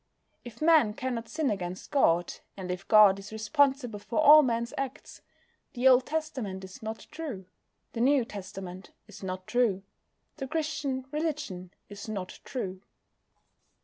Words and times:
If 0.43 0.63
Man 0.63 0.95
cannot 0.95 1.29
sin 1.29 1.51
against 1.51 1.91
God, 1.91 2.33
and 2.57 2.71
if 2.71 2.87
God 2.87 3.19
is 3.19 3.31
responsible 3.31 3.99
for 3.99 4.19
all 4.19 4.41
Man's 4.41 4.73
acts, 4.75 5.21
the 5.73 5.87
Old 5.87 6.07
Testament 6.07 6.63
is 6.63 6.81
not 6.81 7.05
true, 7.11 7.45
the 7.93 8.01
New 8.01 8.25
Testament 8.25 8.89
is 9.05 9.21
not 9.21 9.45
true, 9.45 9.83
the 10.37 10.47
Christian 10.47 11.05
religion 11.11 11.69
is 11.87 12.09
not 12.09 12.39
true. 12.43 12.81